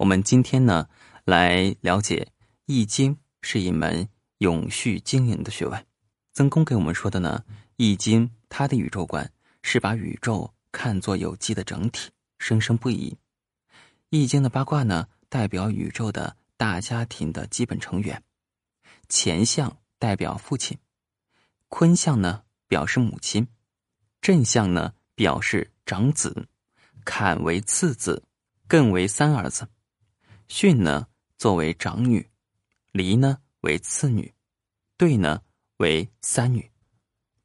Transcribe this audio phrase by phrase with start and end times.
[0.00, 0.88] 我们今天呢，
[1.26, 2.26] 来了解
[2.64, 5.86] 《易经》是一门永续经营的学问。
[6.32, 7.44] 曾公给我们说的呢，
[7.76, 9.30] 《易经》它的宇宙观
[9.62, 13.10] 是把宇宙看作有机的整体，生生不已。
[14.08, 18.22] 《易经》的八卦呢，代表宇宙的大家庭的基本成员。
[19.10, 20.78] 乾象代表父亲，
[21.68, 23.46] 坤象呢表示母亲，
[24.22, 26.48] 震象呢表示长子，
[27.04, 28.22] 坎为次子。
[28.66, 29.68] 艮为三儿子，
[30.50, 31.06] 巽呢
[31.38, 32.28] 作为长女，
[32.90, 34.34] 离呢为次女，
[34.98, 35.40] 兑呢
[35.76, 36.68] 为三女。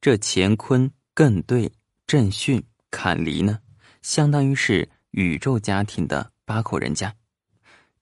[0.00, 1.70] 这乾坤艮兑
[2.04, 2.60] 震巽
[2.90, 3.60] 坎离呢，
[4.02, 7.14] 相当于是宇宙家庭的八口人家。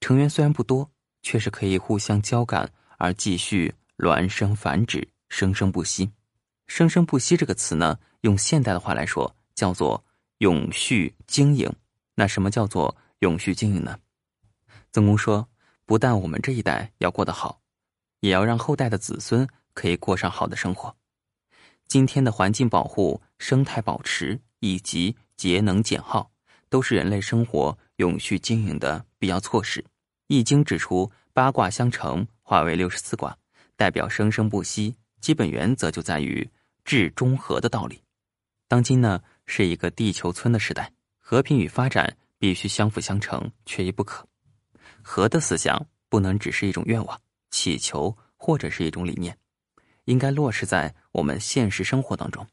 [0.00, 0.90] 成员虽然不多，
[1.22, 6.10] 却是可以互相交感而继续孪生繁殖，生生不息。
[6.66, 10.02] 生生不息这个词呢，用现代的话来说，叫做
[10.38, 11.70] 永续经营。
[12.14, 12.96] 那什么叫做？
[13.20, 13.98] 永续经营呢？
[14.94, 15.48] 曾公说
[15.84, 17.60] ：“不但我们这一代要过得好，
[18.20, 20.94] 也要让后代的子孙可以过上好的生活。
[21.88, 26.30] 今天的环境保护、生态保持以及节能减耗，
[26.68, 29.80] 都是人类生活永续经营的必要措施。”
[30.28, 33.36] 《易经》指出，八卦相乘，化为六十四卦，
[33.74, 34.94] 代表生生不息。
[35.20, 36.48] 基本原则就在于
[36.84, 38.00] 治中和的道理。
[38.68, 42.16] 当今呢，是一个地球村的时代，和平与发展。
[42.36, 44.26] 必须相辅相成，缺一不可。
[45.04, 49.38] 和的思想不能只是一种愿望、祈求或者是一种理念，
[50.06, 52.44] 应该落实在我们现实生活当中。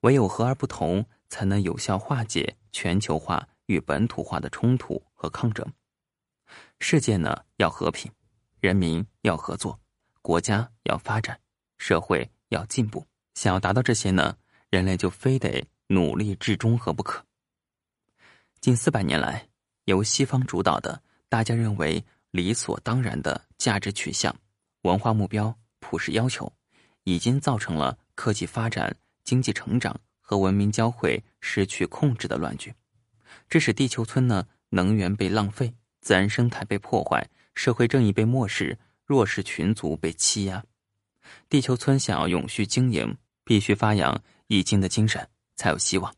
[0.00, 5.66] 唯有和而不同，才能有效化解全球化与本土化的冲突和抗争。
[6.78, 8.10] 世界呢要和平，
[8.60, 9.78] 人民要合作，
[10.22, 11.38] 国家要发展，
[11.78, 13.04] 社会要进步。
[13.34, 14.36] 想要达到这些呢，
[14.70, 17.24] 人类就非得努力至中和不可。
[18.60, 19.48] 近四百年来，
[19.84, 24.34] 由西方主导的大家认为理所当然的价值取向、
[24.82, 26.52] 文化目标、普世要求，
[27.04, 32.74] 已经造成了科技发展、经济成长和文明交汇失去控制的乱局。
[33.48, 38.76] 这使地球村呢能源被浪费，自然生态被破坏，社会正义被漠视，
[39.06, 40.62] 弱势群族被欺压。
[41.48, 45.26] 地球村想要永续经营，必须发扬易经的精神，
[45.56, 46.14] 才有希望。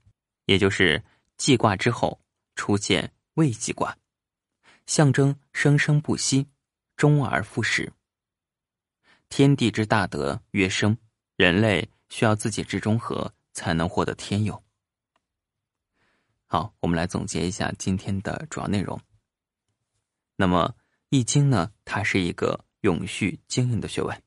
[0.46, 1.02] 也就是
[1.36, 2.18] 祭卦之后。
[2.54, 3.96] 出现未济卦，
[4.86, 6.46] 象征生生不息，
[6.96, 7.92] 终而复始。
[9.28, 10.96] 天地之大德曰生，
[11.36, 14.62] 人类需要自己之中和，才能获得天佑。
[16.46, 19.00] 好，我们来总结一下今天的主要内容。
[20.36, 20.74] 那么，
[21.08, 24.22] 《易经》呢，它是一个永续经营的学问，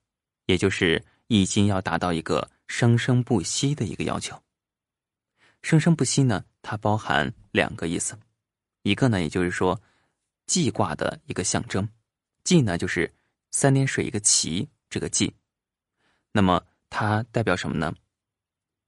[0.45, 4.41] 也就是《易经》要达到一个生生不息的一个要求。
[5.61, 6.45] 生生不息呢？
[6.63, 8.17] 它包含两个意思，
[8.81, 9.79] 一个呢，也就是说，
[10.47, 11.87] 济卦的一个象征，
[12.43, 13.13] 济呢就是
[13.51, 15.33] 三点水一个齐，这个济，
[16.31, 17.93] 那么它代表什么呢？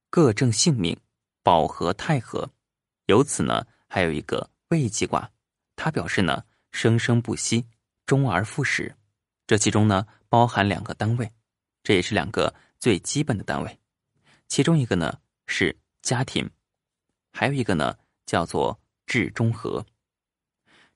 [0.09, 0.97] 各正性命，
[1.43, 2.49] 保和泰和。
[3.05, 5.31] 由此呢，还有一个未济卦，
[5.75, 7.65] 它表示呢生生不息，
[8.05, 8.95] 终而复始。
[9.45, 11.31] 这其中呢包含两个单位，
[11.83, 13.79] 这也是两个最基本的单位，
[14.47, 16.49] 其中一个呢是家庭。
[17.31, 19.85] 还有一个呢，叫做至中和。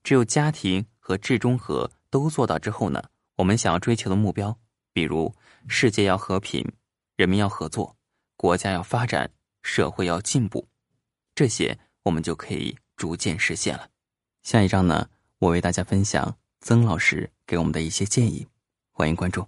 [0.02, 3.02] 只有家庭和至中和都做到之后呢，
[3.36, 4.58] 我们想要追求的目标，
[4.92, 5.34] 比如
[5.68, 6.72] 世界要和平，
[7.16, 7.96] 人民要合作，
[8.36, 9.30] 国家要发展，
[9.62, 10.68] 社会要进步，
[11.34, 13.88] 这些我们就可以逐渐实现了。
[14.42, 15.08] 下一章呢，
[15.38, 18.46] 我为大家分享曾老师给我们的一些建议，
[18.90, 19.46] 欢迎关注。